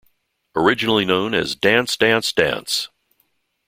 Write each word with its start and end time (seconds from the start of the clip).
Originally 0.55 1.05
known 1.05 1.35
as 1.35 1.55
Dance, 1.55 1.95
Dance, 1.95 2.33
Dance! 2.33 2.89